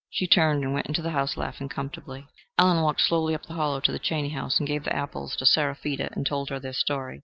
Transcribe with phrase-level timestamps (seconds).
[0.09, 2.25] She turned and went into the house, laughing comfortably.
[2.57, 5.45] Allen walked slowly up the hollow to the Chaney house, and gave the apples to
[5.45, 7.19] Seraphita and told her their story.